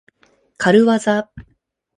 [0.57, 1.31] かるわざ。